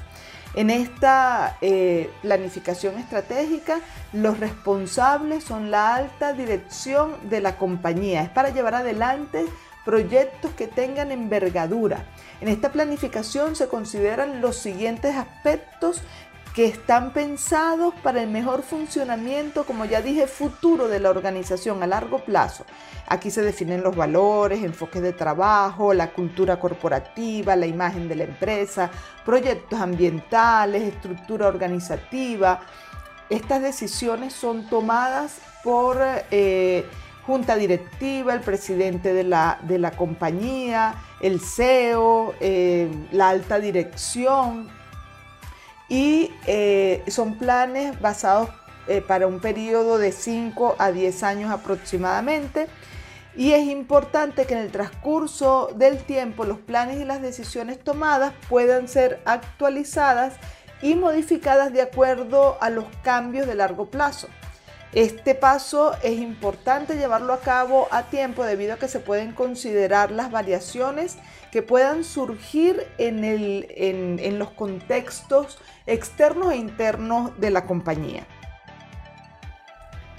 En 0.53 0.70
esta 0.70 1.58
eh, 1.62 2.10
planificación 2.22 2.98
estratégica, 2.98 3.79
los 4.12 4.39
responsables 4.39 5.46
son 5.46 5.72
la 5.72 5.96
alta 5.96 6.34
dirección 6.34 7.15
de 7.29 7.39
la 7.39 7.58
compañía. 7.58 8.22
Es 8.24 8.29
para 8.29 8.50
llevar 8.50 8.75
adelante 8.75 9.46
proyectos 9.86 10.51
que 10.51 10.67
tengan 10.67 11.12
envergadura. 11.12 12.05
En 12.41 12.50
esta 12.50 12.72
planificación 12.72 13.55
se 13.55 13.67
consideran 13.67 14.41
los 14.41 14.58
siguientes 14.58 15.15
aspectos 15.15 16.01
que 16.55 16.65
están 16.65 17.13
pensados 17.13 17.93
para 18.03 18.22
el 18.22 18.29
mejor 18.29 18.62
funcionamiento, 18.62 19.65
como 19.65 19.86
ya 19.86 20.01
dije, 20.01 20.27
futuro 20.27 20.88
de 20.88 21.00
la 21.00 21.10
organización 21.10 21.81
a 21.81 21.88
largo 21.88 22.20
plazo. 22.25 22.65
Aquí 23.08 23.31
se 23.31 23.41
definen 23.41 23.84
los 23.84 23.96
valores, 23.96 24.63
enfoques 24.63 25.01
de 25.01 25.13
trabajo, 25.13 25.93
la 25.93 26.12
cultura 26.12 26.60
corporativa, 26.60 27.55
la 27.55 27.67
imagen 27.67 28.10
de 28.10 28.15
la 28.15 28.24
empresa, 28.25 28.91
proyectos 29.25 29.79
ambientales, 29.79 30.84
estructura 30.84 31.48
organizativa, 31.48 32.60
estas 33.31 33.62
decisiones 33.62 34.34
son 34.34 34.67
tomadas 34.67 35.39
por 35.63 35.98
eh, 36.31 36.86
junta 37.25 37.55
directiva, 37.55 38.34
el 38.34 38.41
presidente 38.41 39.13
de 39.13 39.24
la, 39.24 39.58
de 39.62 39.79
la 39.79 39.91
compañía, 39.91 40.96
el 41.22 41.39
CEO, 41.39 42.34
eh, 42.41 42.91
la 43.13 43.29
alta 43.29 43.60
dirección. 43.60 44.80
Y 45.91 46.31
eh, 46.48 47.03
son 47.10 47.38
planes 47.38 48.00
basados 48.00 48.50
para 49.07 49.27
un 49.27 49.39
periodo 49.39 50.00
de 50.00 50.12
5 50.12 50.75
a 50.79 50.91
10 50.91 51.24
años 51.24 51.51
aproximadamente. 51.51 52.67
Y 53.36 53.51
es 53.51 53.67
importante 53.67 54.45
que 54.45 54.53
en 54.53 54.60
el 54.60 54.71
transcurso 54.71 55.69
del 55.75 56.00
tiempo 56.00 56.45
los 56.45 56.60
planes 56.60 57.00
y 57.00 57.05
las 57.05 57.21
decisiones 57.21 57.79
tomadas 57.79 58.33
puedan 58.50 58.88
ser 58.88 59.21
actualizadas 59.25 60.33
y 60.81 60.95
modificadas 60.95 61.71
de 61.71 61.81
acuerdo 61.81 62.57
a 62.60 62.69
los 62.69 62.86
cambios 63.03 63.48
de 63.48 63.55
largo 63.55 63.86
plazo. 63.86 64.27
Este 64.93 65.36
paso 65.36 65.93
es 66.03 66.19
importante 66.19 66.98
llevarlo 66.98 67.31
a 67.31 67.39
cabo 67.39 67.88
a 67.91 68.03
tiempo 68.03 68.43
debido 68.43 68.74
a 68.74 68.77
que 68.77 68.89
se 68.89 69.00
pueden 69.00 69.31
considerar 69.31 70.12
las 70.12 70.31
variaciones 70.31 71.17
que 71.50 71.62
puedan 71.62 72.03
surgir 72.03 72.86
en, 72.98 74.38
los 74.38 74.50
contextos 74.51 75.60
externos 75.86 76.51
e 76.51 76.57
internos 76.57 77.39
de 77.39 77.51
la 77.51 77.65
compañía. 77.65 78.27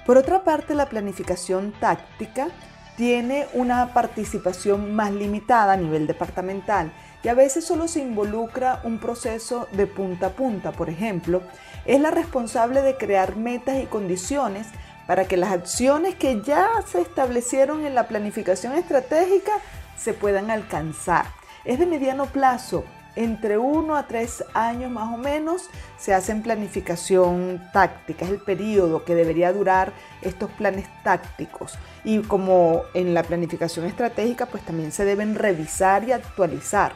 Por 0.07 0.17
otra 0.17 0.43
parte, 0.43 0.75
la 0.75 0.89
planificación 0.89 1.73
táctica 1.79 2.49
tiene 2.97 3.49
una 3.53 3.93
participación 3.93 4.95
más 4.95 5.13
limitada 5.13 5.75
a 5.75 5.77
nivel 5.77 6.07
departamental 6.07 6.93
y 7.23 7.29
a 7.29 7.35
veces 7.35 7.65
solo 7.65 7.89
se 7.89 8.01
involucra 8.01 8.81
un 8.85 8.99
proceso 8.99 9.69
de 9.73 9.87
punta 9.87 10.29
a 10.29 10.31
punta. 10.31 10.73
Por 10.73 10.89
ejemplo, 10.89 11.43
es 11.87 12.01
la 12.01 12.11
responsable 12.11 12.83
de 12.83 12.97
crear 12.97 13.37
metas 13.37 13.83
y 13.83 13.87
condiciones 13.87 14.67
para 15.07 15.27
que 15.27 15.37
las 15.37 15.53
acciones 15.53 16.15
que 16.15 16.41
ya 16.43 16.69
se 16.87 17.01
establecieron 17.01 17.85
en 17.85 17.95
la 17.95 18.09
planificación 18.09 18.75
estratégica 18.75 19.53
se 19.97 20.15
puedan 20.15 20.51
alcanzar. 20.51 21.27
Es 21.65 21.79
de 21.79 21.87
mediano 21.87 22.27
plazo, 22.27 22.85
entre 23.15 23.59
uno 23.59 23.97
a 23.97 24.07
tres 24.07 24.43
años 24.55 24.91
más 24.91 25.13
o 25.13 25.19
menos 25.19 25.69
se 25.99 26.15
hacen 26.15 26.43
planificación 26.43 27.63
táctica, 27.73 28.25
es 28.25 28.31
el 28.31 28.41
periodo 28.41 29.05
que 29.05 29.15
debería 29.15 29.53
durar 29.53 29.93
estos 30.23 30.51
planes 30.53 30.87
tácticos. 31.05 31.75
Y 32.05 32.21
como 32.21 32.83
en 32.95 33.13
la 33.13 33.23
planificación 33.23 33.85
estratégica, 33.85 34.47
pues 34.47 34.65
también 34.65 34.93
se 34.93 35.05
deben 35.05 35.35
revisar 35.35 36.05
y 36.05 36.13
actualizar. 36.13 36.95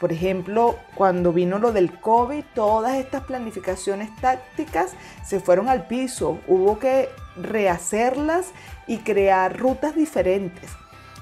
Por 0.00 0.12
ejemplo, 0.12 0.76
cuando 0.94 1.32
vino 1.32 1.58
lo 1.58 1.72
del 1.72 1.98
COVID, 2.00 2.44
todas 2.54 2.96
estas 2.96 3.24
planificaciones 3.24 4.14
tácticas 4.20 4.92
se 5.24 5.40
fueron 5.40 5.68
al 5.68 5.86
piso. 5.86 6.38
Hubo 6.46 6.78
que 6.78 7.08
rehacerlas 7.36 8.48
y 8.86 8.98
crear 8.98 9.58
rutas 9.58 9.94
diferentes. 9.94 10.70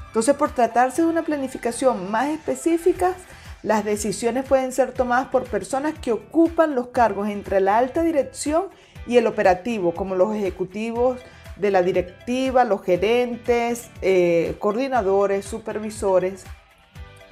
Entonces, 0.09 0.35
por 0.35 0.51
tratarse 0.51 1.03
de 1.03 1.09
una 1.09 1.23
planificación 1.23 2.11
más 2.11 2.29
específica, 2.29 3.15
las 3.63 3.85
decisiones 3.85 4.45
pueden 4.45 4.73
ser 4.73 4.93
tomadas 4.93 5.29
por 5.29 5.45
personas 5.45 5.95
que 5.99 6.13
ocupan 6.13 6.75
los 6.75 6.89
cargos 6.89 7.29
entre 7.29 7.61
la 7.61 7.79
alta 7.79 8.03
dirección 8.03 8.67
y 9.07 9.17
el 9.17 9.27
operativo, 9.27 9.95
como 9.95 10.15
los 10.15 10.35
ejecutivos 10.35 11.21
de 11.57 11.71
la 11.71 11.83
directiva, 11.83 12.65
los 12.65 12.83
gerentes, 12.83 13.89
eh, 14.03 14.57
coordinadores, 14.59 15.45
supervisores, 15.45 16.45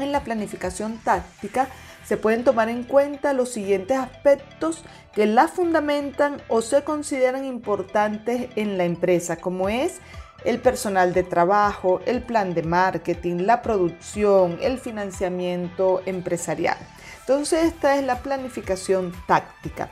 en 0.02 0.12
la 0.12 0.24
planificación 0.24 0.98
táctica 0.98 1.68
se 2.04 2.16
pueden 2.16 2.44
tomar 2.44 2.68
en 2.68 2.84
cuenta 2.84 3.32
los 3.32 3.50
siguientes 3.50 3.96
aspectos 3.96 4.84
que 5.14 5.26
la 5.26 5.48
fundamentan 5.48 6.42
o 6.48 6.62
se 6.62 6.82
consideran 6.84 7.44
importantes 7.44 8.50
en 8.56 8.76
la 8.76 8.84
empresa, 8.84 9.36
como 9.36 9.68
es 9.68 10.00
el 10.44 10.58
personal 10.58 11.14
de 11.14 11.22
trabajo, 11.22 12.00
el 12.06 12.22
plan 12.22 12.54
de 12.54 12.62
marketing, 12.62 13.38
la 13.42 13.62
producción, 13.62 14.58
el 14.60 14.78
financiamiento 14.78 16.02
empresarial. 16.06 16.76
Entonces 17.20 17.64
esta 17.64 17.96
es 17.96 18.04
la 18.04 18.18
planificación 18.18 19.12
táctica. 19.26 19.90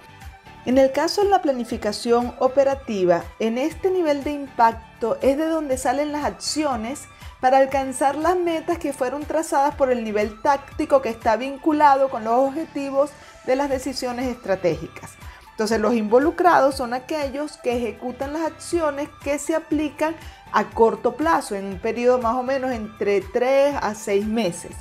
En 0.66 0.76
el 0.76 0.92
caso 0.92 1.22
de 1.22 1.30
la 1.30 1.40
planificación 1.40 2.34
operativa, 2.38 3.24
en 3.38 3.56
este 3.56 3.90
nivel 3.90 4.22
de 4.22 4.32
impacto 4.32 5.16
es 5.22 5.38
de 5.38 5.46
donde 5.46 5.78
salen 5.78 6.12
las 6.12 6.24
acciones 6.24 7.04
para 7.40 7.56
alcanzar 7.56 8.16
las 8.16 8.36
metas 8.36 8.76
que 8.76 8.92
fueron 8.92 9.24
trazadas 9.24 9.74
por 9.74 9.90
el 9.90 10.04
nivel 10.04 10.42
táctico 10.42 11.00
que 11.00 11.08
está 11.08 11.36
vinculado 11.36 12.10
con 12.10 12.24
los 12.24 12.34
objetivos 12.34 13.10
de 13.46 13.56
las 13.56 13.70
decisiones 13.70 14.26
estratégicas. 14.26 15.12
Entonces 15.52 15.80
los 15.80 15.94
involucrados 15.94 16.74
son 16.74 16.92
aquellos 16.92 17.56
que 17.56 17.78
ejecutan 17.78 18.34
las 18.34 18.42
acciones 18.42 19.08
que 19.24 19.38
se 19.38 19.54
aplican 19.54 20.14
a 20.52 20.64
corto 20.64 21.16
plazo, 21.16 21.54
en 21.54 21.64
un 21.64 21.78
periodo 21.78 22.18
más 22.18 22.36
o 22.36 22.42
menos 22.42 22.70
entre 22.72 23.22
3 23.22 23.76
a 23.80 23.94
6 23.94 24.26
meses. 24.26 24.72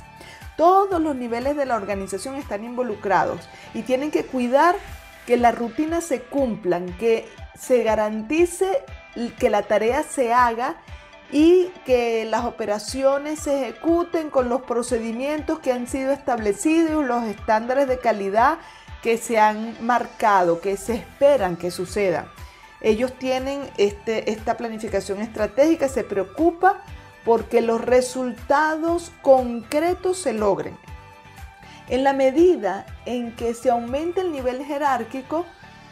Todos 0.58 1.00
los 1.00 1.16
niveles 1.16 1.56
de 1.56 1.64
la 1.64 1.76
organización 1.76 2.34
están 2.34 2.64
involucrados 2.64 3.40
y 3.72 3.80
tienen 3.80 4.10
que 4.10 4.26
cuidar 4.26 4.76
que 5.26 5.36
las 5.36 5.56
rutinas 5.56 6.04
se 6.04 6.22
cumplan, 6.22 6.92
que 6.98 7.28
se 7.58 7.82
garantice 7.82 8.84
que 9.38 9.50
la 9.50 9.62
tarea 9.62 10.02
se 10.02 10.32
haga 10.32 10.76
y 11.32 11.66
que 11.84 12.24
las 12.24 12.44
operaciones 12.44 13.40
se 13.40 13.62
ejecuten 13.62 14.30
con 14.30 14.48
los 14.48 14.62
procedimientos 14.62 15.60
que 15.60 15.72
han 15.72 15.86
sido 15.86 16.12
establecidos, 16.12 17.04
los 17.04 17.24
estándares 17.24 17.86
de 17.86 17.98
calidad 17.98 18.58
que 19.02 19.16
se 19.16 19.38
han 19.38 19.76
marcado, 19.84 20.60
que 20.60 20.76
se 20.76 20.94
esperan 20.94 21.56
que 21.56 21.70
sucedan. 21.70 22.26
Ellos 22.80 23.12
tienen 23.18 23.62
este, 23.76 24.30
esta 24.30 24.56
planificación 24.56 25.20
estratégica, 25.20 25.88
se 25.88 26.02
preocupa 26.02 26.82
porque 27.24 27.60
los 27.60 27.80
resultados 27.80 29.12
concretos 29.22 30.18
se 30.18 30.32
logren. 30.32 30.76
En 31.90 32.04
la 32.04 32.12
medida 32.12 32.86
en 33.04 33.34
que 33.34 33.52
se 33.52 33.68
aumente 33.68 34.20
el 34.20 34.30
nivel 34.30 34.64
jerárquico, 34.64 35.44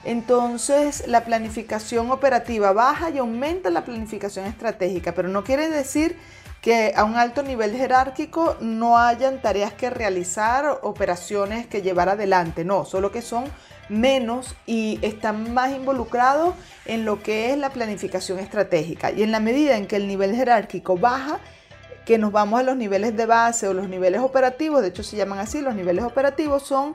entonces 0.04 1.08
la 1.08 1.24
planificación 1.24 2.12
operativa 2.12 2.72
baja 2.72 3.10
y 3.10 3.18
aumenta 3.18 3.68
la 3.68 3.84
planificación 3.84 4.46
estratégica, 4.46 5.12
pero 5.12 5.28
no 5.28 5.42
quiere 5.42 5.68
decir 5.68 6.16
que 6.60 6.92
a 6.94 7.02
un 7.02 7.16
alto 7.16 7.42
nivel 7.42 7.76
jerárquico 7.76 8.56
no 8.60 8.96
hayan 8.96 9.42
tareas 9.42 9.72
que 9.72 9.90
realizar, 9.90 10.78
operaciones 10.82 11.66
que 11.66 11.82
llevar 11.82 12.08
adelante, 12.08 12.64
no, 12.64 12.84
solo 12.84 13.10
que 13.10 13.20
son 13.20 13.46
menos 13.88 14.54
y 14.66 15.00
están 15.02 15.52
más 15.52 15.72
involucrados 15.72 16.54
en 16.84 17.04
lo 17.04 17.24
que 17.24 17.50
es 17.50 17.58
la 17.58 17.70
planificación 17.70 18.38
estratégica. 18.38 19.10
Y 19.10 19.24
en 19.24 19.32
la 19.32 19.40
medida 19.40 19.76
en 19.76 19.88
que 19.88 19.96
el 19.96 20.06
nivel 20.06 20.36
jerárquico 20.36 20.96
baja, 20.96 21.40
que 22.08 22.16
nos 22.16 22.32
vamos 22.32 22.58
a 22.58 22.62
los 22.62 22.74
niveles 22.74 23.14
de 23.18 23.26
base 23.26 23.68
o 23.68 23.74
los 23.74 23.86
niveles 23.86 24.22
operativos, 24.22 24.80
de 24.80 24.88
hecho 24.88 25.02
se 25.02 25.18
llaman 25.18 25.40
así, 25.40 25.60
los 25.60 25.74
niveles 25.74 26.06
operativos 26.06 26.62
son 26.62 26.94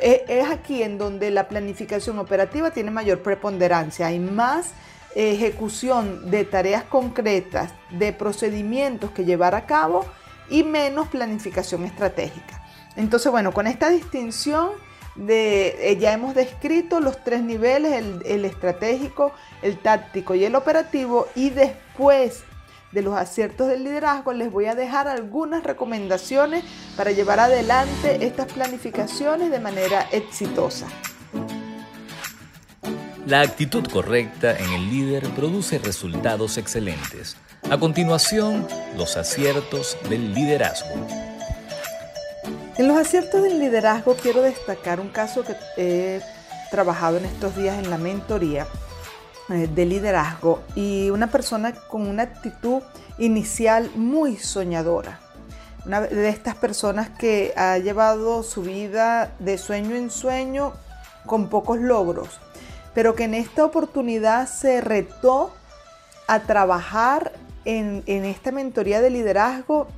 es 0.00 0.50
aquí 0.50 0.82
en 0.82 0.96
donde 0.96 1.30
la 1.30 1.48
planificación 1.48 2.18
operativa 2.18 2.70
tiene 2.70 2.90
mayor 2.90 3.22
preponderancia, 3.22 4.06
hay 4.06 4.18
más 4.18 4.70
ejecución 5.14 6.30
de 6.30 6.46
tareas 6.46 6.82
concretas, 6.84 7.74
de 7.90 8.14
procedimientos 8.14 9.10
que 9.10 9.26
llevar 9.26 9.54
a 9.54 9.66
cabo 9.66 10.06
y 10.48 10.62
menos 10.62 11.08
planificación 11.08 11.84
estratégica. 11.84 12.64
Entonces, 12.96 13.30
bueno, 13.30 13.52
con 13.52 13.66
esta 13.66 13.90
distinción 13.90 14.70
de, 15.14 15.90
eh, 15.90 15.98
ya 15.98 16.14
hemos 16.14 16.34
descrito 16.34 17.00
los 17.00 17.22
tres 17.22 17.42
niveles, 17.42 17.92
el, 17.92 18.22
el 18.24 18.46
estratégico, 18.46 19.32
el 19.60 19.76
táctico 19.76 20.34
y 20.34 20.46
el 20.46 20.54
operativo, 20.54 21.28
y 21.34 21.50
después 21.50 22.44
de 22.94 23.02
los 23.02 23.16
aciertos 23.16 23.68
del 23.68 23.82
liderazgo, 23.82 24.32
les 24.32 24.50
voy 24.50 24.66
a 24.66 24.74
dejar 24.76 25.08
algunas 25.08 25.64
recomendaciones 25.64 26.64
para 26.96 27.10
llevar 27.10 27.40
adelante 27.40 28.24
estas 28.24 28.52
planificaciones 28.52 29.50
de 29.50 29.58
manera 29.58 30.08
exitosa. 30.12 30.86
La 33.26 33.40
actitud 33.40 33.84
correcta 33.90 34.56
en 34.56 34.72
el 34.72 34.90
líder 34.90 35.28
produce 35.30 35.78
resultados 35.78 36.56
excelentes. 36.56 37.36
A 37.68 37.78
continuación, 37.78 38.66
los 38.96 39.16
aciertos 39.16 39.96
del 40.08 40.32
liderazgo. 40.32 40.94
En 42.76 42.86
los 42.86 42.96
aciertos 42.96 43.42
del 43.42 43.58
liderazgo 43.58 44.14
quiero 44.14 44.42
destacar 44.42 45.00
un 45.00 45.08
caso 45.08 45.42
que 45.42 45.56
he 45.76 46.20
trabajado 46.70 47.16
en 47.16 47.24
estos 47.24 47.56
días 47.56 47.78
en 47.78 47.90
la 47.90 47.98
mentoría 47.98 48.66
de 49.48 49.84
liderazgo 49.84 50.62
y 50.74 51.10
una 51.10 51.26
persona 51.26 51.74
con 51.74 52.06
una 52.06 52.22
actitud 52.22 52.82
inicial 53.18 53.90
muy 53.94 54.36
soñadora. 54.36 55.20
Una 55.84 56.00
de 56.00 56.28
estas 56.30 56.54
personas 56.54 57.10
que 57.10 57.52
ha 57.56 57.76
llevado 57.78 58.42
su 58.42 58.62
vida 58.62 59.32
de 59.38 59.58
sueño 59.58 59.96
en 59.96 60.10
sueño 60.10 60.72
con 61.26 61.50
pocos 61.50 61.78
logros, 61.78 62.40
pero 62.94 63.14
que 63.14 63.24
en 63.24 63.34
esta 63.34 63.64
oportunidad 63.64 64.48
se 64.48 64.80
retó 64.80 65.52
a 66.26 66.40
trabajar 66.40 67.32
en, 67.66 68.02
en 68.06 68.24
esta 68.24 68.50
mentoría 68.50 69.02
de 69.02 69.10
liderazgo 69.10 69.88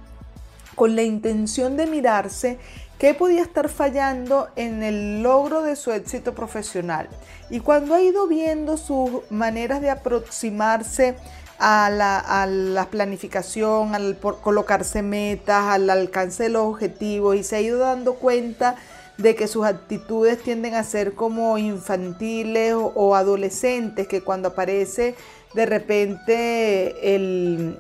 con 0.75 0.97
la 0.97 1.03
intención 1.03 1.77
de 1.77 1.87
mirarse 1.87 2.59
qué 2.99 3.15
podía 3.15 3.43
estar 3.43 3.69
fallando 3.69 4.49
en 4.57 4.83
el 4.83 5.23
logro 5.23 5.63
de 5.63 5.77
su 5.77 5.93
éxito 5.93 6.35
profesional. 6.35 7.09
Y 7.51 7.61
cuando 7.61 7.95
ha 7.95 8.03
ido 8.03 8.27
viendo 8.27 8.77
sus 8.77 9.31
maneras 9.31 9.81
de 9.81 9.91
aproximarse 9.91 11.17
a 11.59 11.91
la, 11.91 12.89
planificación, 12.91 13.95
al 13.95 14.19
colocarse 14.19 15.03
metas, 15.03 15.65
al 15.65 15.89
alcance 15.91 16.45
de 16.45 16.49
los 16.51 16.63
objetivos 16.63 17.37
y 17.37 17.45
se 17.45 17.57
ha 17.57 17.61
ido 17.61 17.79
dando 17.79 18.15
cuenta 18.15 18.77
de 19.19 19.35
que 19.35 19.49
sus 19.49 19.65
actitudes 19.65 20.43
tienden 20.43 20.75
a 20.75 20.83
ser 20.83 21.15
como 21.15 21.57
infantiles 21.57 22.75
o, 22.77 23.15
adolescentes, 23.15 24.07
que 24.09 24.23
cuando 24.23 24.49
aparece 24.49 25.15
de 25.55 25.65
repente 25.65 27.15
el, 27.15 27.79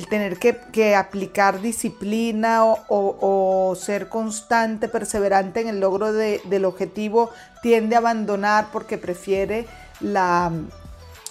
tener 0.00 0.38
que, 0.38 0.96
aplicar 0.96 1.60
disciplina 1.60 2.64
o, 2.64 3.74
ser 3.78 4.08
constante, 4.08 4.88
perseverante 4.88 5.60
en 5.60 5.68
el 5.68 5.80
logro 5.80 6.14
del 6.14 6.64
objetivo, 6.64 7.30
tiende 7.62 7.94
a 7.94 7.98
abandonar 7.98 8.68
porque 8.72 8.96
prefiere 8.96 9.66
la, 10.00 10.50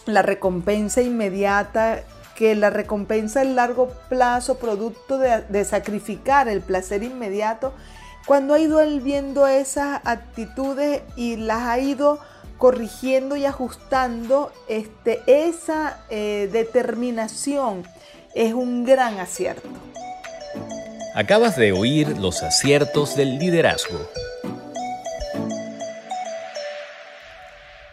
recompensa 0.06 1.02
inmediata 1.02 2.04
que 2.36 2.54
la 2.54 2.70
recompensa 2.70 3.42
a 3.42 3.46
largo 3.46 3.90
plazo, 4.10 4.60
producto 4.60 5.18
de, 5.18 5.66
sacrificar 5.66 6.48
el 6.48 6.62
placer 6.62 7.02
inmediato, 7.02 7.74
cuando 8.28 8.54
ha 8.54 8.60
ido 8.60 8.80
viendo 9.02 9.48
esas 9.48 10.02
actitudes 10.04 11.02
y 11.16 11.36
las 11.38 11.64
ha 11.64 11.80
ido 11.80 12.20
corrigiendo 12.60 13.36
y 13.36 13.46
ajustando, 13.46 14.52
este, 14.68 15.24
esa 15.26 15.98
eh, 16.12 16.48
determinación 16.52 17.84
es 18.34 18.54
un 18.54 18.86
gran 18.86 19.20
acierto. 19.20 19.68
Acabas 21.14 21.58
de 21.58 21.74
oír 21.74 22.18
los 22.18 22.42
aciertos 22.42 23.16
del 23.16 23.38
liderazgo. 23.38 24.00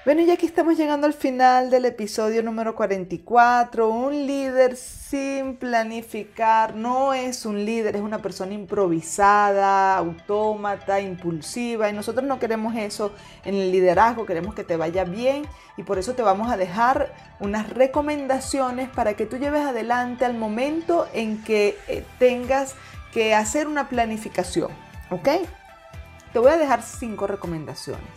Bueno, 0.08 0.22
y 0.22 0.30
aquí 0.30 0.46
estamos 0.46 0.78
llegando 0.78 1.06
al 1.06 1.12
final 1.12 1.68
del 1.68 1.84
episodio 1.84 2.42
número 2.42 2.74
44. 2.74 3.90
Un 3.90 4.26
líder 4.26 4.74
sin 4.74 5.56
planificar 5.56 6.74
no 6.74 7.12
es 7.12 7.44
un 7.44 7.66
líder, 7.66 7.94
es 7.94 8.00
una 8.00 8.16
persona 8.16 8.54
improvisada, 8.54 9.98
autómata, 9.98 10.98
impulsiva. 10.98 11.90
Y 11.90 11.92
nosotros 11.92 12.24
no 12.24 12.38
queremos 12.38 12.74
eso 12.74 13.12
en 13.44 13.54
el 13.54 13.70
liderazgo, 13.70 14.24
queremos 14.24 14.54
que 14.54 14.64
te 14.64 14.78
vaya 14.78 15.04
bien. 15.04 15.42
Y 15.76 15.82
por 15.82 15.98
eso 15.98 16.14
te 16.14 16.22
vamos 16.22 16.50
a 16.50 16.56
dejar 16.56 17.12
unas 17.38 17.68
recomendaciones 17.68 18.88
para 18.88 19.12
que 19.12 19.26
tú 19.26 19.36
lleves 19.36 19.60
adelante 19.60 20.24
al 20.24 20.38
momento 20.38 21.06
en 21.12 21.44
que 21.44 21.76
eh, 21.86 22.02
tengas 22.18 22.76
que 23.12 23.34
hacer 23.34 23.68
una 23.68 23.90
planificación. 23.90 24.70
¿Ok? 25.10 25.28
Te 26.32 26.38
voy 26.38 26.52
a 26.52 26.56
dejar 26.56 26.80
cinco 26.82 27.26
recomendaciones. 27.26 28.08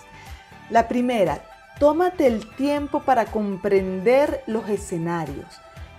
La 0.70 0.88
primera, 0.88 1.42
Tómate 1.80 2.28
el 2.28 2.48
tiempo 2.56 3.02
para 3.02 3.26
comprender 3.26 4.44
los 4.46 4.70
escenarios, 4.70 5.48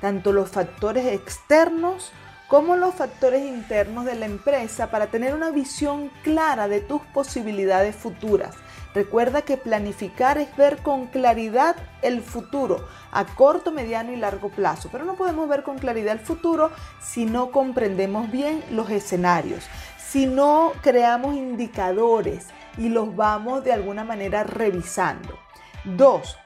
tanto 0.01 0.33
los 0.33 0.51
factores 0.51 1.07
externos 1.07 2.13
como 2.53 2.77
los 2.77 2.95
factores 2.95 3.43
internos 3.45 4.05
de 4.05 4.15
la 4.15 4.27
empresa 4.27 4.91
para 4.91 5.07
tener 5.07 5.35
una 5.35 5.51
visión 5.51 6.11
clara 6.23 6.69
de 6.69 6.81
tus 6.81 7.01
posibilidades 7.01 7.97
futuras. 7.97 8.55
Recuerda 8.95 9.41
que 9.41 9.57
planificar 9.57 10.37
es 10.37 10.55
ver 10.55 10.83
con 10.83 11.07
claridad 11.07 11.77
el 12.03 12.21
futuro 12.21 12.87
a 13.11 13.25
corto, 13.25 13.73
mediano 13.73 14.13
y 14.13 14.17
largo 14.17 14.51
plazo, 14.51 14.91
pero 14.93 15.07
no 15.07 15.15
podemos 15.15 15.49
ver 15.49 15.63
con 15.63 15.79
claridad 15.79 16.13
el 16.13 16.21
futuro 16.21 16.71
si 17.01 17.25
no 17.25 17.51
comprendemos 17.51 18.31
bien 18.31 18.63
los 18.71 18.91
escenarios, 18.91 19.65
si 19.99 20.27
no 20.27 20.73
creamos 20.83 21.35
indicadores 21.35 22.49
y 22.77 22.91
los 22.91 23.17
vamos 23.17 23.65
de 23.65 23.73
alguna 23.73 24.05
manera 24.05 24.45
revisando. 24.45 25.39
2. 25.85 26.39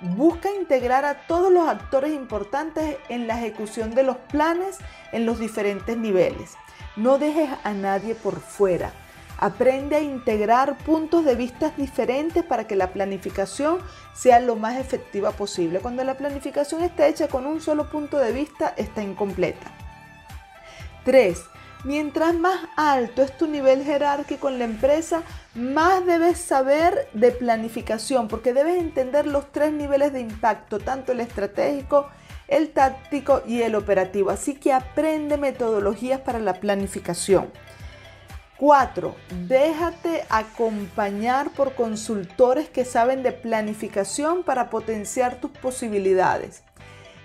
Busca 0.00 0.50
integrar 0.52 1.04
a 1.04 1.26
todos 1.26 1.52
los 1.52 1.68
actores 1.68 2.12
importantes 2.12 2.96
en 3.08 3.26
la 3.26 3.38
ejecución 3.38 3.94
de 3.94 4.04
los 4.04 4.16
planes 4.16 4.78
en 5.12 5.26
los 5.26 5.40
diferentes 5.40 5.96
niveles. 5.96 6.56
No 6.96 7.18
dejes 7.18 7.50
a 7.64 7.72
nadie 7.72 8.14
por 8.14 8.40
fuera. 8.40 8.92
Aprende 9.40 9.96
a 9.96 10.00
integrar 10.00 10.76
puntos 10.78 11.24
de 11.24 11.36
vista 11.36 11.72
diferentes 11.76 12.42
para 12.42 12.66
que 12.66 12.74
la 12.74 12.92
planificación 12.92 13.78
sea 14.12 14.40
lo 14.40 14.56
más 14.56 14.78
efectiva 14.78 15.30
posible. 15.30 15.78
Cuando 15.78 16.02
la 16.02 16.16
planificación 16.16 16.82
está 16.82 17.06
hecha 17.06 17.28
con 17.28 17.46
un 17.46 17.60
solo 17.60 17.88
punto 17.88 18.18
de 18.18 18.32
vista, 18.32 18.74
está 18.76 19.02
incompleta. 19.02 19.66
3. 21.04 21.38
Mientras 21.84 22.34
más 22.34 22.58
alto 22.76 23.22
es 23.22 23.36
tu 23.36 23.46
nivel 23.46 23.84
jerárquico 23.84 24.48
en 24.48 24.58
la 24.58 24.64
empresa, 24.64 25.22
más 25.54 26.04
debes 26.04 26.38
saber 26.38 27.08
de 27.12 27.30
planificación, 27.30 28.26
porque 28.26 28.52
debes 28.52 28.80
entender 28.80 29.26
los 29.26 29.52
tres 29.52 29.72
niveles 29.72 30.12
de 30.12 30.20
impacto, 30.20 30.80
tanto 30.80 31.12
el 31.12 31.20
estratégico, 31.20 32.08
el 32.48 32.70
táctico 32.70 33.42
y 33.46 33.62
el 33.62 33.76
operativo. 33.76 34.30
Así 34.30 34.54
que 34.54 34.72
aprende 34.72 35.36
metodologías 35.36 36.20
para 36.20 36.40
la 36.40 36.54
planificación. 36.54 37.52
4. 38.58 39.14
Déjate 39.46 40.24
acompañar 40.28 41.50
por 41.50 41.76
consultores 41.76 42.68
que 42.68 42.84
saben 42.84 43.22
de 43.22 43.30
planificación 43.30 44.42
para 44.42 44.68
potenciar 44.68 45.36
tus 45.36 45.52
posibilidades. 45.52 46.64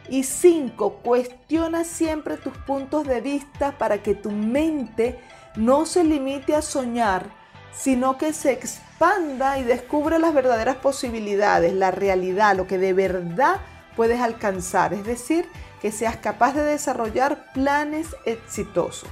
Y 0.10 0.24
cinco, 0.24 1.00
cuestiona 1.04 1.84
siempre 1.84 2.38
tus 2.38 2.58
puntos 2.58 3.08
de 3.08 3.22
vista 3.22 3.78
para 3.78 4.04
que 4.04 4.16
tu 4.16 4.32
mente 4.32 5.20
no 5.56 5.86
se 5.86 6.04
limite 6.04 6.56
a 6.56 6.62
soñar, 6.62 7.28
sino 7.72 8.18
que 8.18 8.34
se 8.34 8.52
expanda 8.52 9.58
y 9.58 9.64
descubra 9.64 10.20
las 10.20 10.34
verdaderas 10.34 10.76
posibilidades, 10.78 11.74
la 11.74 11.92
realidad, 11.92 12.56
lo 12.56 12.68
que 12.68 12.78
de 12.78 12.94
verdad 12.94 13.62
puedes 13.96 14.20
alcanzar. 14.20 14.94
Es 14.94 15.06
decir, 15.06 15.48
que 15.82 15.92
seas 15.92 16.18
capaz 16.18 16.54
de 16.54 16.64
desarrollar 16.64 17.52
planes 17.54 18.16
exitosos. 18.26 19.10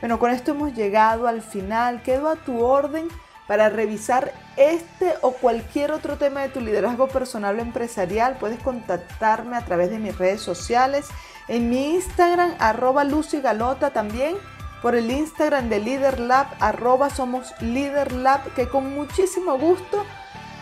Bueno, 0.00 0.18
con 0.18 0.30
esto 0.30 0.52
hemos 0.52 0.74
llegado 0.74 1.26
al 1.26 1.42
final. 1.42 2.02
Quedo 2.02 2.28
a 2.28 2.36
tu 2.36 2.62
orden 2.62 3.08
para 3.48 3.70
revisar 3.70 4.32
este 4.56 5.14
o 5.22 5.32
cualquier 5.32 5.90
otro 5.90 6.18
tema 6.18 6.42
de 6.42 6.50
tu 6.50 6.60
liderazgo 6.60 7.08
personal 7.08 7.58
o 7.58 7.62
empresarial, 7.62 8.36
puedes 8.38 8.62
contactarme 8.62 9.56
a 9.56 9.64
través 9.64 9.90
de 9.90 9.98
mis 9.98 10.16
redes 10.16 10.42
sociales, 10.42 11.08
en 11.48 11.70
mi 11.70 11.94
Instagram, 11.94 12.54
arroba 12.58 13.04
Lucy 13.04 13.40
Galota 13.40 13.90
también, 13.90 14.36
por 14.82 14.94
el 14.94 15.10
Instagram 15.10 15.70
de 15.70 15.80
LeaderLab, 15.80 16.46
arroba 16.60 17.08
somos 17.08 17.54
LeaderLab, 17.60 18.52
que 18.52 18.68
con 18.68 18.94
muchísimo 18.94 19.58
gusto 19.58 20.04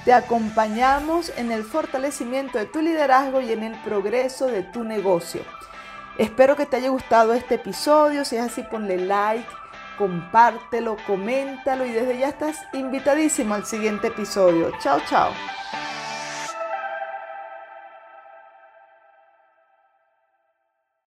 te 0.05 0.13
acompañamos 0.13 1.33
en 1.37 1.51
el 1.51 1.65
fortalecimiento 1.65 2.57
de 2.57 2.67
tu 2.67 2.81
liderazgo 2.81 3.41
y 3.41 3.51
en 3.51 3.65
el 3.65 3.75
progreso 3.83 4.47
de 4.47 4.63
tu 4.63 4.85
negocio. 4.85 5.43
Espero 6.19 6.55
que 6.55 6.67
te 6.67 6.77
haya 6.77 6.89
gustado 6.91 7.35
este 7.35 7.57
episodio, 7.57 8.25
si 8.25 8.37
es 8.37 8.43
así 8.43 8.63
ponle 8.63 8.97
like 8.97 9.45
compártelo, 9.97 10.97
coméntalo 11.07 11.85
y 11.87 11.93
desde 11.93 12.19
ya 12.19 12.29
estás 12.29 12.59
invitadísimo 12.73 13.55
al 13.55 13.65
siguiente 13.65 14.09
episodio. 14.09 14.71
Chao, 14.81 15.01
chao. 15.09 15.33